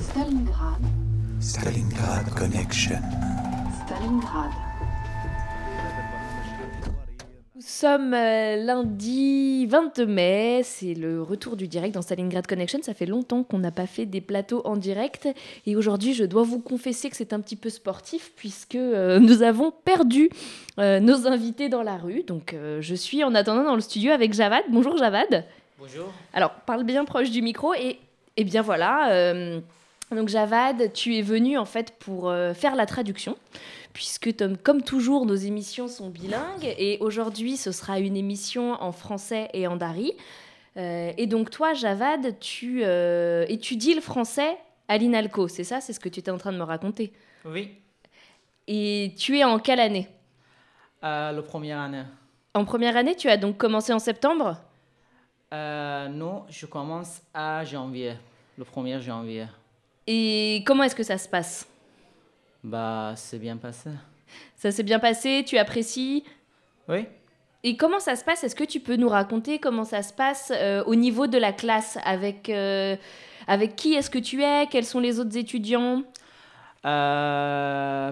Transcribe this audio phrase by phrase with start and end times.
[0.00, 0.80] Stalingrad.
[1.38, 2.98] Stalingrad Connection.
[3.84, 4.50] Stalingrad.
[7.54, 12.80] Nous sommes euh, lundi 20 mai, c'est le retour du direct dans Stalingrad Connection.
[12.82, 15.28] Ça fait longtemps qu'on n'a pas fait des plateaux en direct.
[15.66, 19.42] Et aujourd'hui, je dois vous confesser que c'est un petit peu sportif puisque euh, nous
[19.42, 20.30] avons perdu
[20.80, 22.24] euh, nos invités dans la rue.
[22.26, 24.64] Donc je suis en attendant dans le studio avec Javad.
[24.70, 25.44] Bonjour Javad.
[25.78, 26.12] Bonjour.
[26.32, 27.98] Alors parle bien proche du micro et,
[28.36, 29.60] et bien voilà.
[30.14, 33.36] Donc Javad, tu es venu en fait pour euh, faire la traduction,
[33.94, 34.30] puisque
[34.62, 39.66] comme toujours, nos émissions sont bilingues, et aujourd'hui ce sera une émission en français et
[39.66, 40.12] en dari.
[40.76, 44.56] Euh, et donc toi, Javad, tu euh, étudies le français
[44.88, 47.12] à l'INALCO, c'est ça C'est ce que tu étais en train de me raconter
[47.46, 47.70] Oui.
[48.68, 50.08] Et tu es en quelle année
[51.02, 52.02] La première année.
[52.54, 54.60] En première année, tu as donc commencé en septembre
[55.52, 58.12] Non, je commence à janvier,
[58.58, 59.46] le 1er janvier.
[60.06, 61.66] Et comment est-ce que ça se passe
[62.64, 63.90] Bah, c'est bien passé.
[64.56, 66.24] Ça s'est bien passé, tu apprécies
[66.88, 67.06] Oui.
[67.64, 70.52] Et comment ça se passe Est-ce que tu peux nous raconter comment ça se passe
[70.54, 72.96] euh, au niveau de la classe Avec, euh,
[73.46, 76.02] avec qui est-ce que tu es Quels sont les autres étudiants
[76.84, 78.10] euh,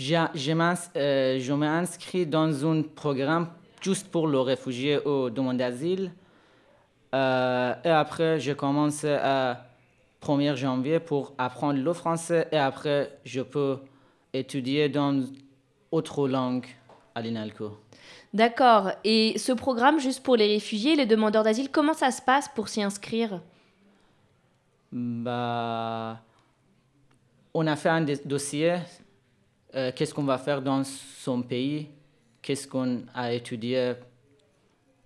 [0.00, 3.48] euh, Je m'inscris dans un programme
[3.80, 6.10] juste pour les réfugiés ou demande d'asile.
[7.14, 9.66] et après, je commence à
[10.24, 13.78] 1er janvier pour apprendre le français et après, je peux
[14.32, 15.24] étudier dans
[15.90, 16.66] autre langue
[17.14, 17.70] à l'INALCO.
[18.32, 18.90] D'accord.
[19.04, 22.68] Et ce programme, juste pour les réfugiés, les demandeurs d'asile, comment ça se passe pour
[22.68, 23.40] s'y inscrire
[24.92, 26.20] bah,
[27.52, 28.78] On a fait un dossier.
[29.74, 31.88] Euh, qu'est-ce qu'on va faire dans son pays
[32.42, 33.94] Qu'est-ce qu'on a étudié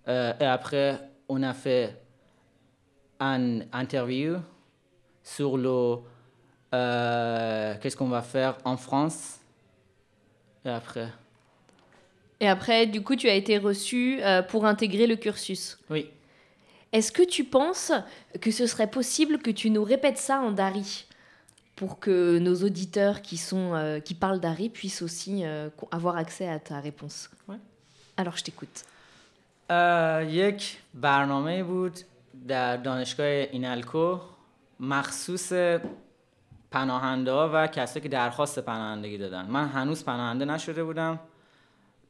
[0.07, 2.01] euh, Et après, on a fait
[3.19, 4.37] un interview
[5.35, 5.97] sur le
[6.73, 9.37] euh, qu'est-ce qu'on va faire en France
[10.65, 11.09] et après.
[12.39, 15.77] Et après, du coup, tu as été reçu euh, pour intégrer le cursus.
[15.89, 16.09] Oui.
[16.91, 17.91] Est-ce que tu penses
[18.41, 21.05] que ce serait possible que tu nous répètes ça en Dari
[21.75, 25.43] pour que nos auditeurs qui, sont, euh, qui parlent Dari puissent aussi
[25.91, 27.55] avoir accès à ta réponse Oui.
[28.17, 28.83] Alors, je t'écoute.
[34.79, 35.53] مخصوص
[36.71, 41.19] پناهنده و کسایی که درخواست پناهندگی دادن من هنوز پناهنده نشده بودم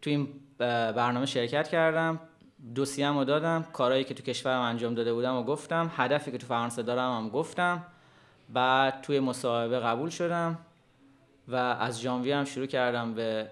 [0.01, 0.27] تو این
[0.57, 2.19] برنامه شرکت کردم
[2.75, 6.48] دوسیه‌مو رو دادم کارهایی که تو کشورم انجام داده بودم و گفتم هدفی که تو
[6.48, 7.86] فرانسه دارم هم گفتم
[8.54, 10.57] بعد توی مصاحبه قبول شدم
[11.48, 13.48] و از ژانویه هم شروع کردم به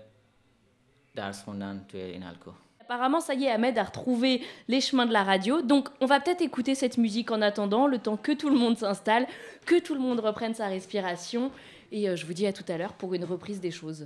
[1.16, 2.52] درس خوندن توی این الکو
[2.89, 5.62] apparemment, ça y est, Ahmed a retrouvé les chemins de la radio.
[5.62, 8.78] Donc, on va peut-être écouter cette musique en attendant, le temps que tout le monde
[8.78, 9.28] s'installe,
[9.66, 11.51] que tout le monde reprenne sa respiration.
[11.92, 14.06] Et euh, je vous dis à tout à l'heure pour une reprise des choses.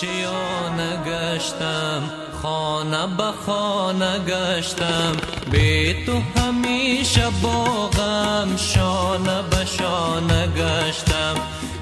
[0.00, 2.02] شیا نگشتم
[2.42, 5.12] خانه به خانه گشتم
[5.52, 11.34] بی تو همیشه باغم شانه به شانه گشتم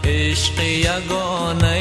[0.04, 1.72] عشق یگانه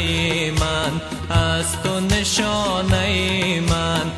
[0.51, 1.01] من
[1.37, 4.11] از تو نشانه من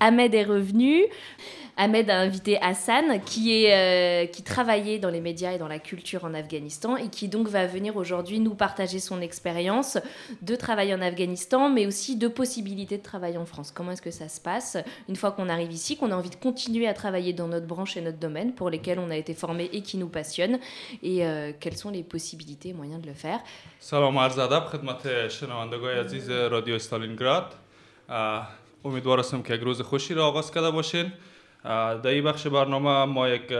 [0.00, 1.02] Ahmed est revenu.
[1.76, 5.78] Ahmed a invité Hassan, qui, est, euh, qui travaillait dans les médias et dans la
[5.78, 9.96] culture en Afghanistan, et qui donc va venir aujourd'hui nous partager son expérience
[10.42, 13.70] de travail en Afghanistan, mais aussi de possibilités de travail en France.
[13.72, 14.76] Comment est-ce que ça se passe
[15.08, 17.96] une fois qu'on arrive ici, qu'on a envie de continuer à travailler dans notre branche
[17.96, 20.58] et notre domaine pour lesquels on a été formé et qui nous passionnent,
[21.02, 23.38] et euh, quelles sont les possibilités et moyens de le faire.
[23.78, 24.40] Salam Radio
[26.78, 27.44] Stalingrad.
[28.10, 28.40] Euh,
[28.84, 31.12] امیدوار هستم که یک روز خوشی را آغاز کرده باشین
[31.64, 33.52] در این بخش برنامه ما یک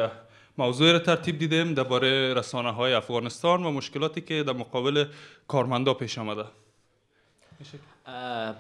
[0.59, 5.05] موضوع را ترتیب دیدیم درباره رسانه های افغانستان و مشکلاتی که در مقابل
[5.49, 6.45] کارمندا پیش آمده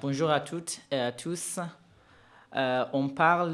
[0.02, 0.78] Bonjour à toutes
[2.92, 3.50] اون à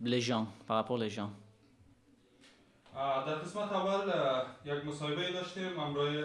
[0.05, 1.31] لجان problèmes en
[3.27, 4.13] در قسمت اول
[4.65, 6.25] یک مصاحبه داشتیم امروی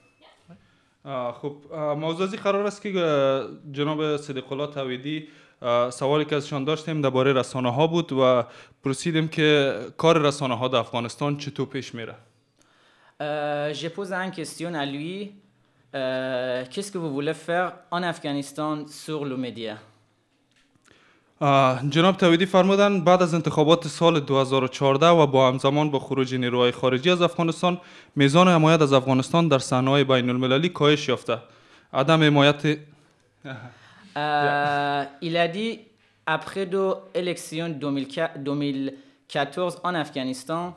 [1.41, 2.91] خب موضوعی قرار است که
[3.71, 5.27] جناب صدیق الله تویدی
[5.89, 8.43] سوالی که ازشان داشتیم درباره رسانه ها بود و
[8.83, 12.15] پرسیدیم که کار رسانه ها در افغانستان چطور پیش میره
[13.79, 15.31] Je pose une question à lui.
[15.93, 17.11] Euh, Qu'est-ce que vous
[21.89, 27.09] جناب تویدی فرمودن بعد از انتخابات سال 2014 و با همزمان با خروج نیروهای خارجی
[27.09, 27.77] از افغانستان
[28.15, 31.37] میزان حمایت از افغانستان در صحنه بین المللی کاهش یافته
[31.93, 32.77] عدم حمایت
[35.21, 35.79] ایلادی
[36.29, 40.73] a دو الکسیون 2014 آن افغانستان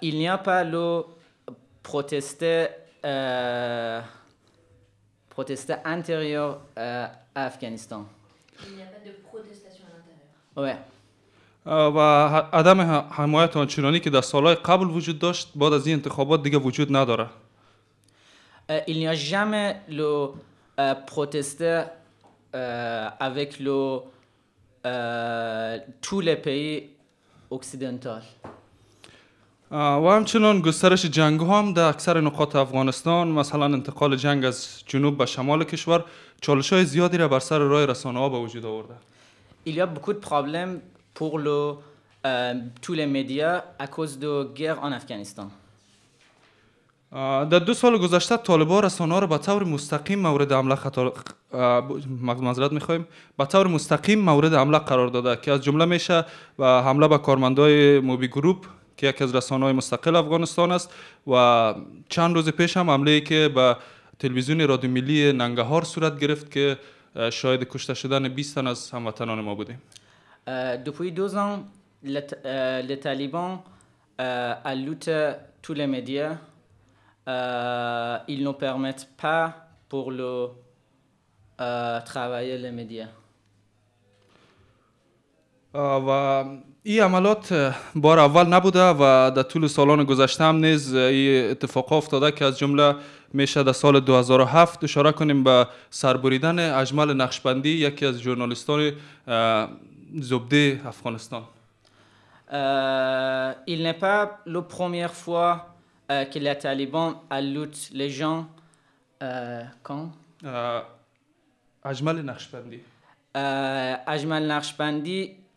[0.00, 1.04] ایل پلو
[1.84, 2.70] پروتسته
[5.30, 6.42] پروتسته پروتسته
[7.36, 8.06] افغانستان.
[10.56, 10.76] و
[11.76, 11.98] و
[12.52, 16.96] عدم حمایت آنچنانی که در سالهای قبل وجود داشت بعد از این انتخابات دیگه وجود
[16.96, 17.26] نداره
[18.88, 20.12] Il n'y a jamais le
[21.12, 21.84] protesté
[23.28, 23.80] avec le,
[26.06, 26.90] tous les pays
[27.48, 28.22] occidentaux.
[29.70, 35.26] و همچنان گسترش جنگ هم در اکثر نقاط افغانستان مثلا انتقال جنگ از جنوب به
[35.26, 36.04] شمال کشور
[36.40, 38.94] چالش های زیادی را بر سر راه رسانه ها به وجود آورده
[39.64, 40.78] ایلیا بکود پرابلم و
[42.82, 43.04] طول
[47.12, 53.06] در دو سال گذشته طالبان رسانه ها را به طور مستقیم مورد حمله خطر میخوایم
[53.38, 56.24] به طور مستقیم مورد حمله قرار داده که از جمله میشه
[56.58, 58.66] و حمله به کارمندای موبی گروپ
[58.96, 60.94] که یکی از رسانه‌های مستقل افغانستان است
[61.26, 61.74] و
[62.08, 63.76] چند روز پیش هم حمله که به
[64.18, 66.78] تلویزیون رادیو ملی ننگهار صورت گرفت که
[67.32, 69.82] شاید کشته شدن 20 تن از هموطنان ما بودیم
[70.84, 71.60] دوپوی دوزان ans
[72.04, 72.26] les,
[72.88, 73.58] les talibans
[74.64, 75.34] ایل نو les پا
[78.28, 79.44] ils لو permettent pas
[79.88, 80.10] pour
[85.78, 86.08] و
[86.82, 92.32] این عملات بار اول نبوده و در طول سالان گذشته هم نیز این اتفاق افتاده
[92.32, 92.94] که از جمله
[93.32, 98.92] میشه در سال 2007 اشاره کنیم به سربریدن اجمل نقشبندی یکی از ژورنالیستان
[100.20, 101.42] زبده افغانستان
[103.66, 105.50] این il n'est pas la première fois
[106.12, 108.46] euh, que les talibans alloutent les gens.
[109.22, 109.64] Euh,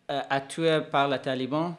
[0.10, 1.74] اتو پر طالبان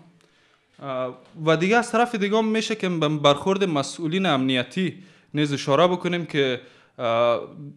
[1.46, 2.88] و دیگه از طرف دیگه میشه که
[3.22, 5.02] برخورد مسئولین امنیتی
[5.34, 6.60] نیز اشاره بکنیم که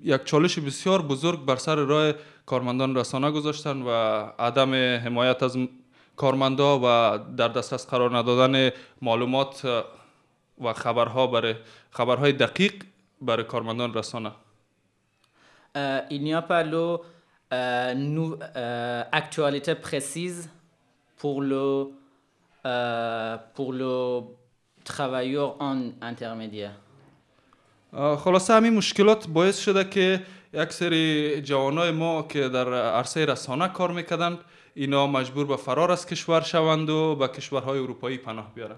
[0.03, 2.13] یک چالش بسیار بزرگ بر سر راه
[2.45, 3.89] کارمندان رسانه گذاشتن و
[4.39, 5.57] عدم حمایت از
[6.15, 8.69] کارمندا و در دسترس قرار ندادن
[9.01, 9.83] معلومات
[10.61, 11.55] و خبرها برای
[11.91, 12.73] خبرهای دقیق
[13.21, 14.31] برای کارمندان رسانه
[16.09, 16.97] اینیا پرلو
[17.53, 20.41] Euh, nous, euh, actualité précise
[21.17, 21.65] pour le,
[22.65, 23.95] euh, pour le
[24.85, 26.77] travailleur en intermédiaire.
[28.17, 30.21] خلاصه همین مشکلات باعث شده که
[30.53, 34.37] یک سری جوانای ما که در عرصه رسانه کار میکردند
[34.75, 38.75] اینا مجبور به فرار از کشور شوند و به کشورهای اروپایی پناه بیارن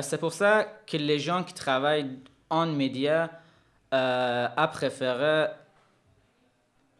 [0.00, 2.16] C'est pour ça que les gens qui travaillent
[2.50, 5.36] en média euh, a préféré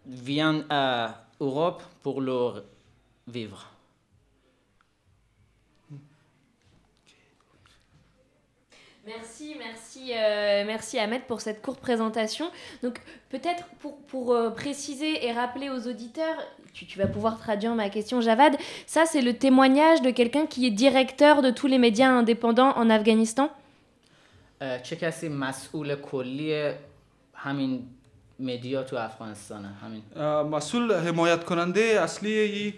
[0.07, 2.63] viennent à Europe pour leur
[3.27, 3.71] vivre.
[9.05, 12.51] Merci, merci, euh, merci Ahmed pour cette courte présentation.
[12.83, 12.99] Donc
[13.29, 16.37] peut-être pour, pour euh, préciser et rappeler aux auditeurs,
[16.75, 20.71] tu, vas pouvoir traduire ma question Javad, ça c'est le témoignage de quelqu'un qui est
[20.73, 23.51] directeur de tous les médias indépendants en Afghanistan.
[24.61, 24.67] les
[24.99, 25.19] médias
[25.71, 25.95] indépendants
[27.45, 27.81] en
[28.39, 30.03] مدیا تو افغانستان همین
[30.55, 32.73] مسئول حمایت کننده اصلی ای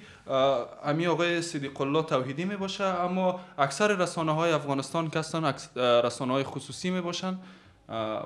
[0.85, 6.45] امی آقای صدیق الله توحیدی می باشه اما اکثر رسانه های افغانستان کسان رسانه های
[6.45, 7.39] خصوصی می باشن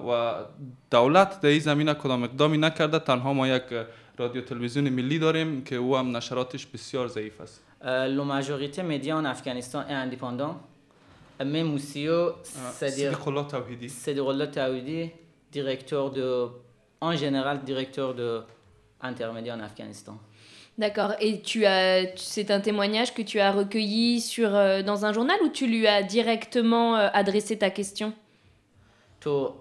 [0.09, 0.35] و
[0.91, 3.62] دولت در این زمینه کدام اقدامی نکرده تنها ما یک
[4.19, 9.27] رادیو تلویزیون ملی داریم که او هم نشراتش بسیار ضعیف است لو ماجوریته مدیا ان
[9.27, 10.55] افغانستان اندیپاندان
[11.45, 12.33] می موسیو
[12.73, 15.12] صدیق الله توحیدی صدیق الله توحیدی
[15.53, 16.51] دیکتور دو
[17.11, 18.43] en général directeur de
[19.01, 20.17] intermédiaire en Afghanistan.
[20.79, 21.13] D'accord.
[21.21, 25.37] Et tu as, c'est un témoignage que tu as recueilli sur euh, dans un journal
[25.45, 28.11] ou tu lui as directement euh, adressé ta question
[29.23, 29.55] تو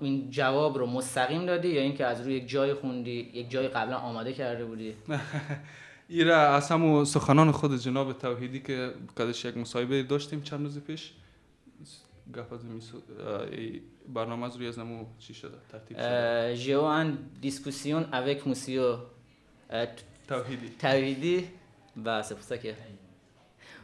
[0.00, 3.98] این جواب رو مستقیم دادی یا اینکه از روی یک جای خوندی یک جای قبلا
[3.98, 4.94] آماده کرده بودی
[6.08, 11.12] ایرا از همون سخنان خود جناب توحیدی که قدش یک مصاحبه داشتیم چند روز پیش
[16.54, 18.80] j'ai eu une discussion avec uh,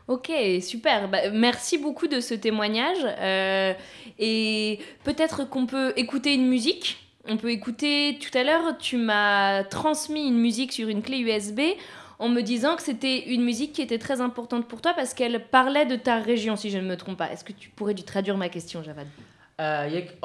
[0.09, 1.09] Ok, super.
[1.09, 2.99] Bah, merci beaucoup de ce témoignage.
[3.05, 3.75] Euh,
[4.19, 6.99] et peut-être qu'on peut écouter une musique.
[7.29, 11.61] On peut écouter, tout à l'heure, tu m'as transmis une musique sur une clé USB
[12.19, 15.45] en me disant que c'était une musique qui était très importante pour toi parce qu'elle
[15.49, 17.31] parlait de ta région, si je ne me trompe pas.
[17.31, 19.07] Est-ce que tu pourrais traduire ma question, Javad
[19.61, 19.89] euh,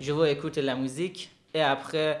[0.00, 2.20] Je vous écouter la musique et après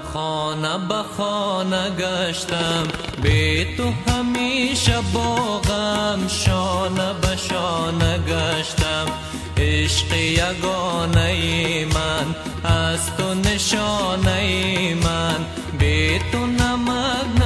[0.13, 2.83] خانه به خانه گشتم
[3.23, 9.05] بی تو همیشه باغم شانه به شانه گشتم
[9.57, 11.25] عشق یگانه
[11.85, 12.35] من
[12.71, 14.59] از تو نشانه
[14.95, 15.45] من
[15.79, 17.40] بی تو نمک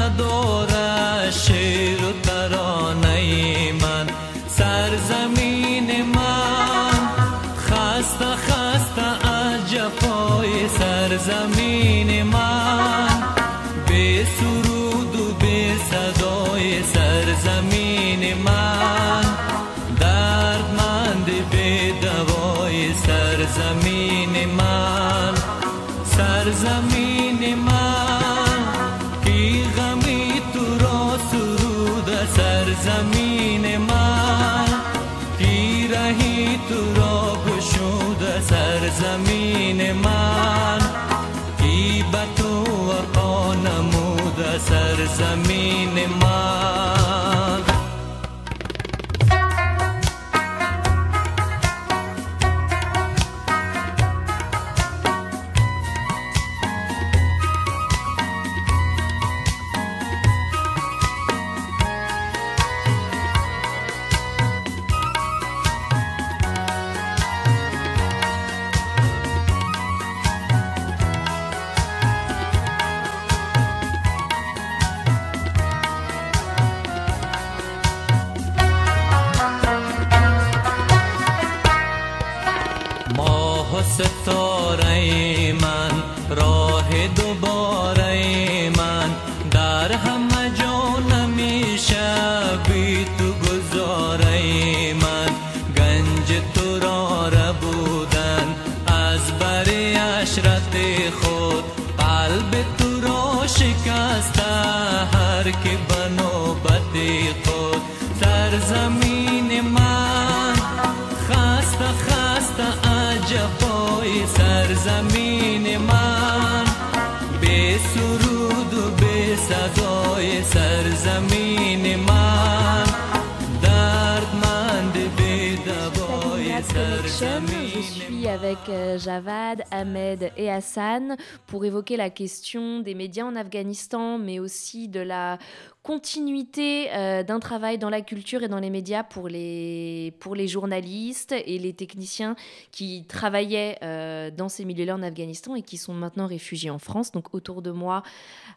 [128.70, 134.88] Euh, Javad, Ahmed et Hassan pour évoquer la question des médias en Afghanistan, mais aussi
[134.88, 135.38] de la
[135.84, 140.48] continuité euh, d'un travail dans la culture et dans les médias pour les, pour les
[140.48, 142.36] journalistes et les techniciens
[142.72, 147.12] qui travaillaient euh, dans ces milieux-là en Afghanistan et qui sont maintenant réfugiés en France.
[147.12, 148.02] Donc autour de moi,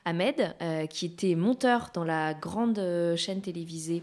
[0.04, 0.54] Ahmed,
[0.88, 2.80] qui était monteur dans la grande
[3.16, 4.02] chaîne télévisée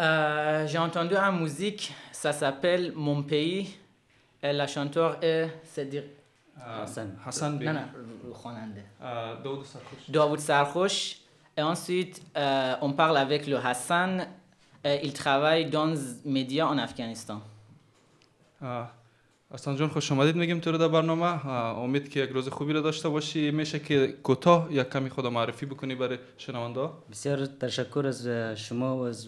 [0.00, 3.70] Euh, j'ai entendu une musique, ça s'appelle Mon pays.
[4.42, 6.04] Et la chanteur est, c'est dire
[6.58, 7.16] euh, Hassan.
[7.26, 7.66] Hassan Bey.
[7.66, 8.54] Non, non,
[9.02, 9.34] euh,
[10.08, 10.38] Daoud
[11.56, 12.22] Et ensuite,
[12.80, 14.26] on parle avec le Hassan.
[14.82, 17.42] Et il travaille dans les médias en Afghanistan.
[19.54, 21.46] استان جان خوش آمدید میگیم تو رو در برنامه
[21.82, 25.66] امید که یک روز خوبی رو داشته باشی میشه که کوتاه یک کمی خود معرفی
[25.66, 28.26] بکنی برای شنونده بسیار تشکر از
[28.60, 29.26] شما و از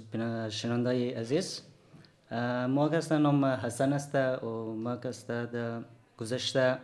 [0.50, 1.60] شنونده عزیز
[2.68, 5.80] ما هستم نام حسن است و ما هسته در
[6.18, 6.78] گذشته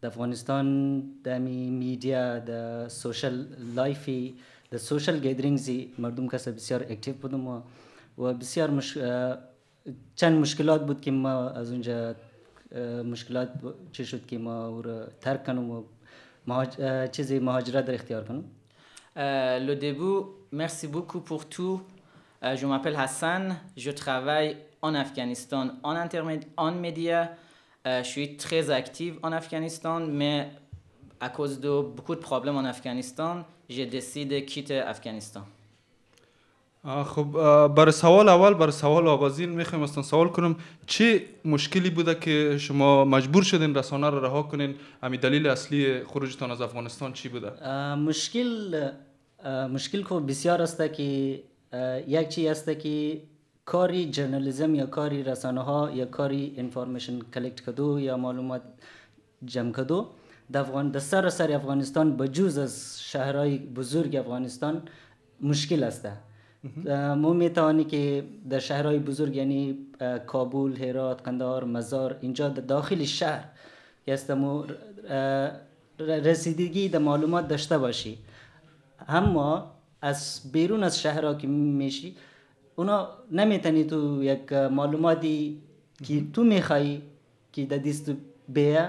[0.00, 3.44] در افغانستان در میدیا در سوشل
[3.76, 4.34] لایفی
[4.70, 7.60] در سوشل گیدرینگزی مردم کسی بسیار اکتیو بودم و,
[8.18, 8.98] و بسیار مش...
[10.16, 12.14] چند مشکلات بود که ما از اونجا
[19.62, 20.00] le début,
[20.52, 21.80] merci beaucoup pour tout.
[22.42, 25.96] je m'appelle Hassan, je travaille en Afghanistan en,
[26.56, 27.28] en médias.
[27.86, 30.48] je suis très active en Afghanistan, mais
[31.20, 35.46] à cause de beaucoup de problèmes en Afghanistan, j'ai décidé de quitter Afghanistan.
[36.84, 37.24] خب
[37.68, 43.04] بر سوال اول بر سوال آغازین میخوایم اصلا سوال کنم چه مشکلی بوده که شما
[43.04, 48.80] مجبور شدین رسانه را رها کنین امی دلیل اصلی خروجتان از افغانستان چی بوده مشکل
[49.72, 51.42] مشکل کو خب بسیار است که
[52.08, 53.22] یک چی است که
[53.64, 58.62] کاری جرنالیزم یا کاری رسانه ها یا کاری انفارمیشن کلکت کدو یا معلومات
[59.44, 60.06] جمع کدو
[60.52, 64.82] در افغان سر سر افغانستان بجوز از شهرهای بزرگ افغانستان
[65.40, 66.06] مشکل است
[67.16, 69.78] ما میتوانی که در شهرهای بزرگ یعنی
[70.26, 73.44] کابل، هرات، قندهار، مزار اینجا در داخل شهر
[74.06, 74.64] یستم
[75.98, 78.18] رسیدگی در معلومات داشته باشی
[79.08, 79.70] اما
[80.02, 82.16] از بیرون از شهرها که میشی
[82.76, 85.62] اونا نمیتونی تو یک معلوماتی
[86.04, 87.02] که تو میخوایی
[87.52, 88.10] که در دیست
[88.48, 88.88] بیا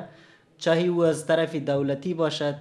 [0.57, 2.55] چاهی او از طرف دولتی باشد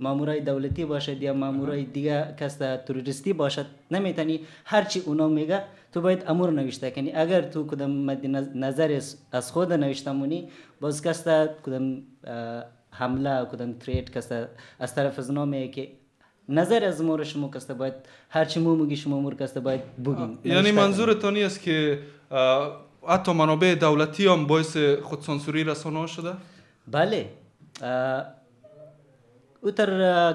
[0.00, 6.00] مامورای دولتی باشد یا مامورای دیگه کس توریستی باشد نمیتونی هر چی اونا میگه تو
[6.00, 8.26] باید امور نوشته کنی اگر تو کدام مد
[8.56, 9.00] نظر
[9.32, 10.48] از خود نوشتمونی
[10.80, 11.28] باز کس
[11.64, 12.02] کدام
[12.90, 14.32] حمله کدام تریت کس
[14.78, 15.88] از طرف از نامه که
[16.48, 17.94] نظر از ما رو شما کسته باید
[18.30, 21.98] هر چی مو میگی شما مور کسته باید بگین یعنی منظورتان است که
[23.08, 26.32] حتی منابع دولتی هم باعث خودسانسوری رسانه شده
[26.90, 27.26] بله
[29.64, 29.90] او تر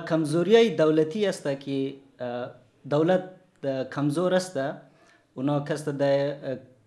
[0.09, 1.93] کمزوری دولتی است که
[2.89, 3.23] دولت
[3.93, 4.57] کمزور است
[5.37, 6.03] اونا کس د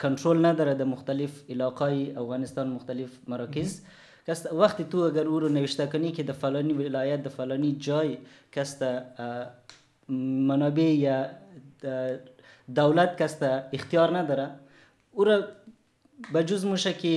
[0.03, 3.81] کنترل نداره د مختلف علاقای افغانستان مختلف مراکز
[4.27, 8.19] کس وقتی تو اگر او رو نوشته کنی که د فلانی ولایت د فلانی جای
[8.53, 8.75] کس
[10.51, 11.17] منابع یا
[12.81, 13.35] دولت کس
[13.73, 14.47] اختیار نداره
[15.13, 15.37] او را
[16.35, 17.13] بجز موشه که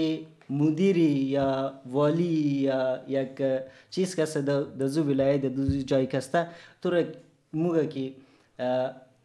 [0.50, 3.42] مدیری یا والی یا یک
[3.90, 6.48] چیز کس در زو ولایت در زو جای کسته
[6.82, 7.04] تو را
[7.54, 8.14] موگه که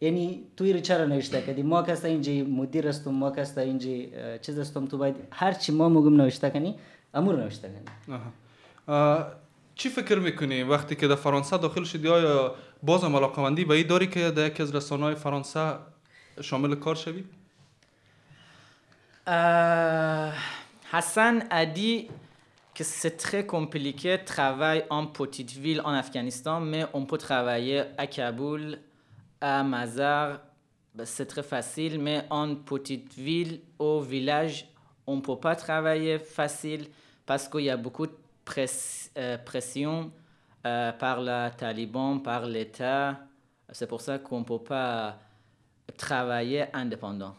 [0.00, 3.88] یعنی توی رو چرا نوشته کردی ما کسته اینجا مدیر هستم ما کسته اینجا
[4.37, 6.74] چیز هستم تو باید هر چی ما موگم نوشته کنی
[7.14, 8.18] امور نوشته کنی
[9.74, 13.87] چی فکر میکنی وقتی که در فرانسه داخل شدی آیا باز هم علاقمندی به این
[13.87, 15.70] داری که در یکی از رسانه فرانسه
[16.40, 17.24] شامل کار شوی؟
[20.92, 22.09] Hassan a dit
[22.74, 27.85] que c'est très compliqué de travailler en petite ville en Afghanistan, mais on peut travailler
[27.96, 28.76] à Kaboul,
[29.40, 30.40] à Mazar,
[30.94, 34.66] ben, c'est très facile, mais en petite ville, au village,
[35.07, 36.88] on ne peut pas travailler facile
[37.24, 38.12] parce qu'il y a beaucoup de
[39.18, 40.11] euh, pression
[40.66, 43.16] euh, par les Taliban, par l'État.
[43.70, 45.18] C'est pour ça qu'on ne peut pas
[45.96, 47.37] travailler indépendant.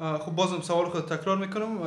[0.00, 1.78] خب بازم سوال خود تکرار میکنم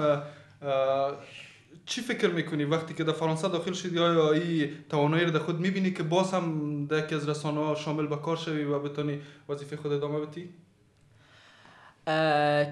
[1.86, 5.39] چی فکر میکنی وقتی که در دا فرانسه داخل شدی آیا ای توانایی رو در
[5.39, 8.80] خود میبینی که باز هم در یکی از رسانه ها شامل به کار شوی و
[8.80, 10.49] بتانی وظیفه خود ادامه بدی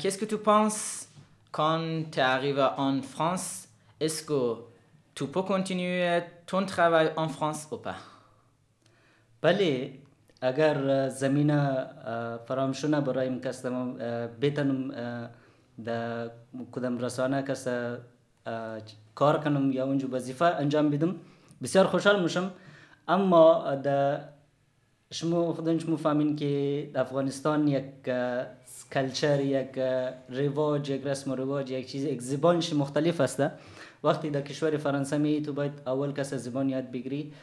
[0.07, 1.07] کس که تو پانس
[1.51, 2.17] کان quand
[2.59, 3.67] آن فرانس
[3.99, 4.57] فرانس تو
[5.15, 5.67] تو پا que
[6.47, 7.79] تون peux continuer فرانس او
[9.41, 9.93] بله
[10.41, 11.87] اگر زمینه
[12.47, 13.65] فراهم شونه برایم کس
[14.41, 14.79] بتنم
[15.85, 16.31] در
[16.71, 17.67] کدام رسانه کس
[19.15, 21.15] کار کنم یا اونجا وظیفه انجام بدم
[21.63, 22.51] بسیار خوشحال میشم
[23.07, 24.21] اما در
[25.13, 27.85] شما خودن شما فهمین که افغانستان یک
[28.91, 29.79] کلچر یک
[30.29, 33.43] رواج یک رسم و رواج یک چیز یک زبانش مختلف است
[34.03, 37.33] وقتی در کشور فرانسه می تو باید اول کس زبان یاد بگیری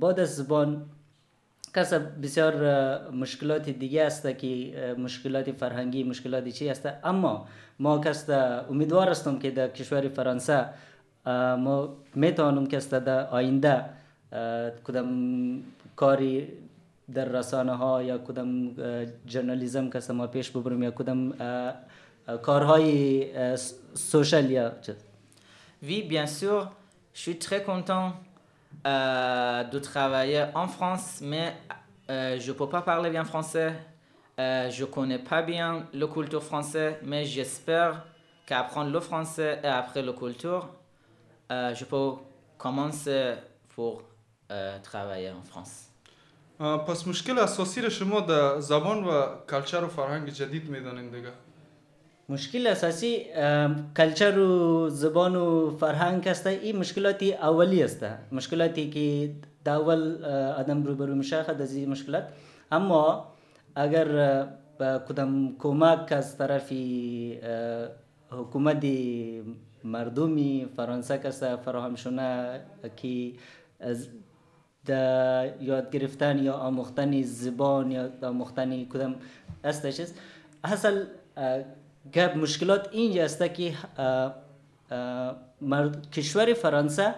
[0.00, 0.86] بعد از زبان
[1.76, 1.92] کس
[2.24, 2.54] بسیار
[3.22, 8.30] مشکلات دیگه است که مشکلات فرهنگی مشکلات چی است اما ما کس
[8.72, 10.64] امیدوار هستم که در کشور فرانسه
[11.64, 13.84] ما میتونم کس در آینده
[14.84, 15.08] کدام
[15.96, 16.48] کاری
[17.14, 18.50] در رسانه ها یا کدام
[19.26, 21.34] جرنالیزم کس ما پیش ببرم یا کدام
[22.42, 23.56] کارهای
[23.94, 24.96] سوشل یا چه
[25.82, 26.64] وی بیان sûr,
[27.14, 27.34] شوی
[28.86, 31.56] Euh, de travailler en France, mais
[32.08, 33.72] euh, je ne peux pas parler bien français.
[34.38, 38.06] Euh, je ne connais pas bien la culture française, mais j'espère
[38.46, 40.68] qu'apprendre le français et après la culture,
[41.50, 42.12] je peux
[42.58, 43.32] commencer
[43.74, 44.02] pour
[44.82, 45.82] travailler en France.
[46.58, 51.32] پس مشکل اساسی را شما در زبان و کلچر و فرهنگ جدید میدانید دیگه
[52.28, 53.10] مشکل اساسی
[53.96, 59.30] کلچر و زبان و فرهنگ است این مشکلات اولی است مشکلاتی که
[59.64, 60.24] در اول
[60.58, 62.24] آدم روبرو میشه خد از این مشکلات
[62.72, 63.28] اما
[63.74, 64.06] اگر
[64.78, 66.72] با کدام کمک از طرف
[68.30, 68.86] حکومت
[69.84, 72.60] مردمی فرانسه کسا فراهم شونه
[72.96, 73.32] که
[73.80, 74.08] از
[74.88, 74.90] د
[75.60, 79.14] یاد گرفتن یا آموختن زبان یا آموختن کدام
[79.64, 80.14] استش است
[80.64, 80.94] اصل
[82.14, 83.72] گپ مشکلات این است که
[86.16, 87.14] کشور فرانسه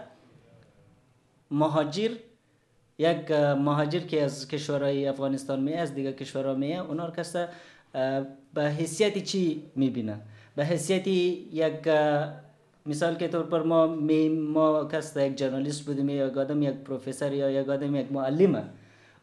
[1.50, 2.10] مهاجر
[2.98, 3.30] یک
[3.68, 7.46] مهاجر که از کشورهای افغانستان می از دیگه کشورها می اونا رو کسا
[8.54, 10.16] به حیثیت چی میبینه
[10.56, 11.88] به حیثیت یک
[12.86, 13.72] مثال के तौर पर म
[14.08, 14.56] मे म
[14.92, 18.64] कस्ता एक जर्नलिस्ट बुदमी एक आदम एक प्रोफेसर या एक आदम एक मुअल्लिम है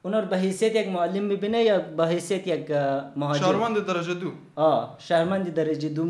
[0.05, 2.71] اونور به حیثیت یک معلم میبینه یا به حیثیت یک
[3.15, 6.03] مهاجر شهروند درجه دو آه شهروند درجه دو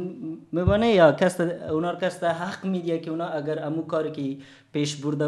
[0.51, 5.27] میبینه یا کس اونار کس حق میده که اونا اگر امو کاری که پیش برده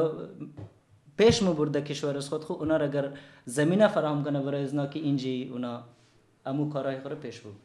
[1.17, 3.10] پیش مبرده کشور از خود خو اونا اگر
[3.45, 5.82] زمینه فراهم کنه برای از که اینجی اونا
[6.45, 7.56] امو کارای خود پیش بود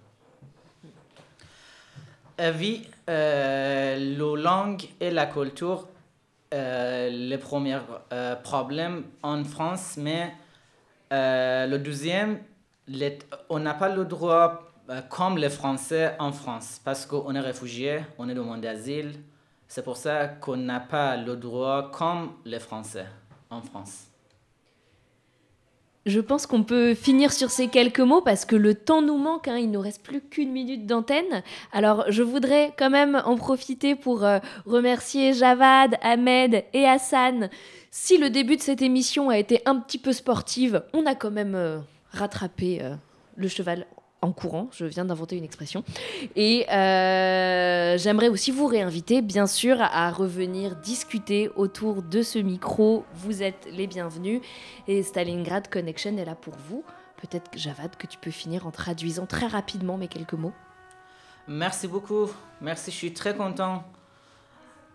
[2.61, 2.73] Oui,
[3.09, 8.99] euh, la langue et la culture, euh, les premiers euh, problèmes
[9.33, 10.23] en France, mais
[11.13, 12.39] Euh, le deuxième,
[13.51, 17.99] on n'a pas le droit, euh, comme les Français en France, parce qu'on est réfugié,
[18.19, 19.13] on est monde d'asile.
[19.69, 23.05] C'est pour ça qu'on n'a pas le droit comme les Français
[23.51, 24.05] en France.
[26.07, 29.47] Je pense qu'on peut finir sur ces quelques mots parce que le temps nous manque,
[29.49, 29.57] hein.
[29.57, 31.43] il ne nous reste plus qu'une minute d'antenne.
[31.73, 37.51] Alors je voudrais quand même en profiter pour euh, remercier Javad, Ahmed et Hassan
[37.95, 41.31] si le début de cette émission a été un petit peu sportive, on a quand
[41.31, 41.79] même euh,
[42.13, 42.95] rattrapé euh,
[43.37, 43.87] le cheval
[44.23, 45.85] en courant, je viens d'inventer une expression.
[46.35, 53.05] Et euh, j'aimerais aussi vous réinviter, bien sûr, à revenir discuter autour de ce micro.
[53.15, 54.41] Vous êtes les bienvenus
[54.89, 56.85] et Stalingrad Connection est là pour vous.
[57.19, 60.53] Peut-être, Javad, que tu peux finir en traduisant très rapidement mes quelques mots.
[61.47, 62.27] Merci beaucoup.
[62.63, 63.85] Merci, je suis très content